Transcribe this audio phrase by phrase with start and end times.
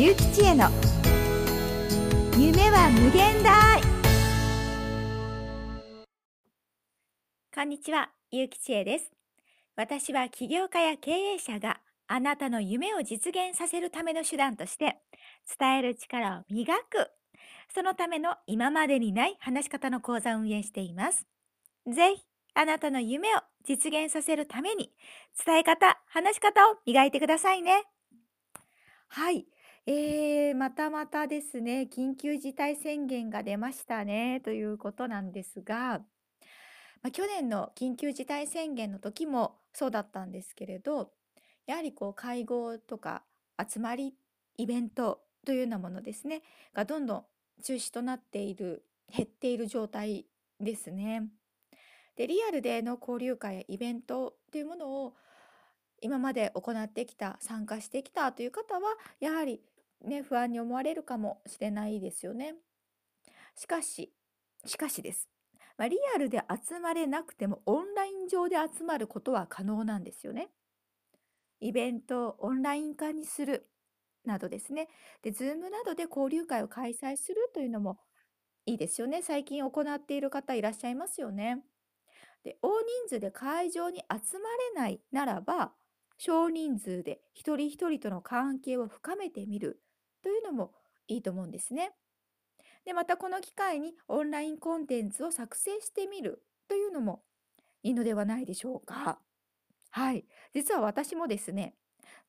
[0.00, 0.70] ゆうきちへの。
[2.38, 3.82] 夢は無限大。
[7.54, 9.12] こんにちは、ゆうきちえです。
[9.76, 14.96] 私は起業家や経営者があなたの夢を実現させるための手段として
[15.58, 17.10] 伝える力を磨く。
[17.74, 21.26] そのための今までにない話し方の講座を運営しています。
[21.86, 22.22] ぜひ
[22.54, 24.94] あなたの夢を実現させるために
[25.44, 27.82] 伝え方、話し方を磨いてくださいね。
[29.08, 29.44] はい。
[29.92, 36.00] えー、またまたですね、緊急事態宣言が出ましたね、ということなんですが、
[37.02, 41.10] ま、去年の緊急事態宣言の時もそうだったんですけれど、
[41.66, 43.24] やはりこう会合とか
[43.58, 44.14] 集まり、
[44.58, 47.24] イベントというようなものですね、がどんどん
[47.60, 50.24] 中止となっている、減っている状態
[50.60, 51.30] ですね。
[52.14, 55.14] でリアルでの交流会やイベントというものを
[56.00, 59.60] 今まで行ってきた参加してきたという方はやはり
[60.04, 62.54] ね不安に思われるかもしれないですよね。
[63.56, 64.12] しかし
[64.66, 65.28] しかしです、
[65.76, 70.50] まあ、リアルで集まれなくてもオンライン上で集まることは可能なんですよね。
[71.60, 73.68] イベントをオンライン化にする
[74.24, 74.88] などですね。
[75.22, 77.98] で、 Zoom などで交流会を開催するというのも
[78.66, 79.22] いいですよね。
[79.22, 81.62] 最近行っている方いらっしゃいますよね。
[82.42, 85.72] で大人数で会場に集まれないならば
[86.16, 89.82] 少人数で一人一人との関係を深めてみる
[90.22, 90.72] というのも
[91.08, 91.92] いいと思うんですね。
[92.84, 97.22] でまたこの機会にオンラインコンテンツを作成してみるというのも
[97.82, 99.20] いいのではないでしょうか。
[99.90, 100.24] はい。
[100.54, 101.74] 実は私もですね、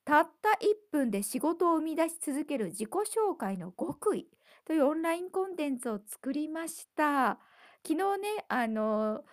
[0.04, 4.28] たった1分で仕事を生み出し続ける自己紹介の極意
[4.66, 7.40] というオンラインコンテンツを作りました。
[7.86, 9.24] 昨日ね、あの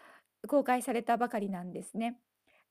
[0.46, 2.18] 公開されたばかりなんですね。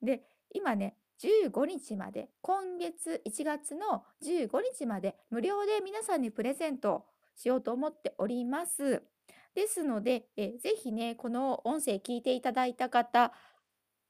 [0.02, 0.22] で、
[0.54, 9.02] 今ね、15日まで、今月1月の15日まで無料で皆さんにプレゼントしようと思っております。
[9.54, 13.32] ですので、えぜひね、この音声聞いていただいた方、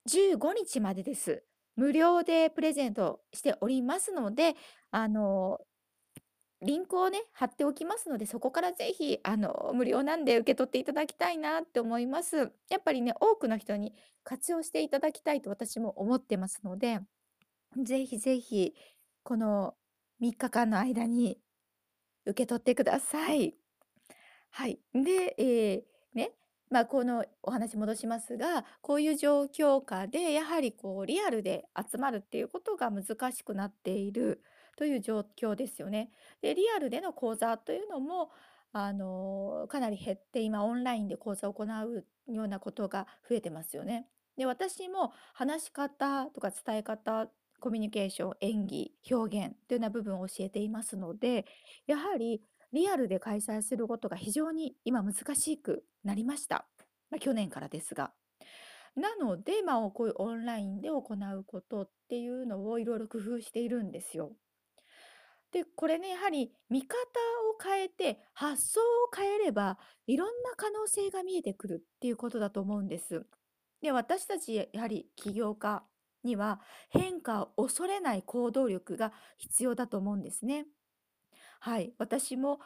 [0.08, 1.42] 15日までです。
[1.76, 4.56] 無料でプレゼントしておりますので、
[4.91, 5.60] あの、
[6.60, 12.52] リンクをね、貼っておきますので、そこからぜひ、あの、無料なんで受け取っていただきたいなって思います。
[12.69, 17.00] やっぱりね、多くの人に活用していただきたいと私も思ってますので、
[17.76, 18.74] ぜひぜひ、
[19.24, 19.76] この
[20.20, 21.41] 3日間の間に
[22.26, 23.56] 受け取ってください。
[24.50, 24.80] はい。
[24.94, 26.32] で、えーね、
[26.70, 34.42] まあ、このお話戻しますが、こういう状況下で、やはりこうリアルで集まるっていうことが難しくなっている。
[34.78, 36.12] という状況ですよね。
[36.41, 38.31] で、リアルでの講座というのも、
[38.72, 44.06] あの、かなり減って、今オンラインで講座を行うようなことが増えてますよね。
[44.37, 47.28] で、私も話し方とか伝え方、
[47.59, 51.45] コミュニケーション、演技、表現というような部分を教えていますので、
[51.89, 52.41] やはり
[52.72, 56.69] リアルで開催することが非常に今難しくなりました。
[57.10, 58.12] まあ、去年からですが。
[58.95, 64.37] なので、まあ、こういうオンラインで行うことっていうのをいろいろ工夫しているんですよ。
[65.53, 73.25] で、これね、やはり見方を変えて、発想を変えれば、いろんな可能性が見えてくるっていうことだと思うんです。
[73.81, 75.84] で、私たちやはり起業家
[76.25, 76.60] には
[76.91, 80.66] 変化を恐れない行動力が必要だと思うんですね。
[81.60, 82.60] はい、私も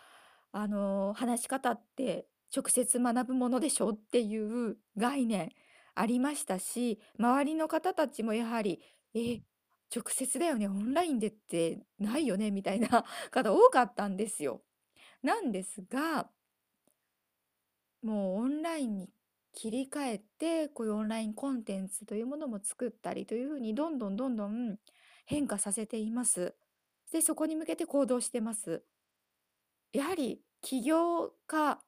[0.53, 5.50] あの話し方って直接学ぶものでしょっていう概念
[5.94, 8.81] ありましたし、周りの方たちもやはり、
[9.14, 9.41] え、
[9.94, 14.62] 直接だよね、オンラインでってないよねみたいな方多かったんですよ。
[15.22, 16.30] なんですが、
[18.02, 19.10] もうオンラインに
[19.52, 24.78] 切り替えて、こういうオンラインコンテンツというものも作ったりというふうにどんどんどんどん
[25.26, 26.54] 変化させています。
[27.12, 28.82] で、そこに向けて行動してます。
[29.92, 31.81] やはり起業家、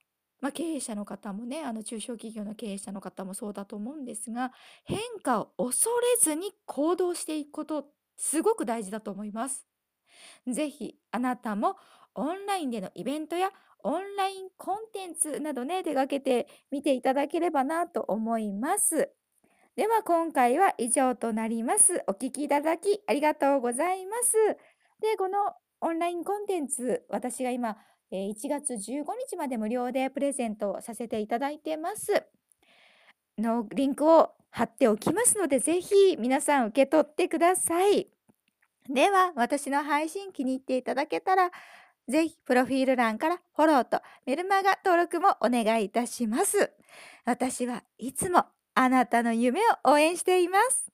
[0.45, 4.53] まあ、経営者の方もね、あの中小企業の経営者の方もそうだと思うんですが、
[4.85, 7.87] 変化を恐れずに行動していくこと
[8.19, 9.65] すごく大事だと思います。
[10.47, 11.77] ぜひあなたも
[12.15, 13.53] オンラインでのイベントや
[13.83, 19.09] オンラインコンテンツなどね、手がけてみていただければなと思います。
[19.77, 22.05] では今回は以上となります。
[22.07, 24.37] お聴きいただきありがとうございます。
[25.01, 27.79] で、このオンラインコンテンツ、私が今、
[28.17, 32.25] 1月15日まで無料でプレゼントさせていただいてます。
[33.39, 38.09] のリンクを貼っておきますので、ぜひ皆さん受け取ってください。
[38.89, 41.51] では、私の配信気に入っていただけたら、
[42.07, 46.71] ぜひ、プロフィール欄からフォローとメルマガ登録もお願いいたします。
[47.25, 48.45] 私はいつも
[48.75, 50.94] あなたの夢を応援しています。